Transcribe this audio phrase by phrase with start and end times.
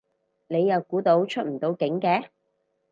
[0.47, 2.29] 你又估到出唔到境嘅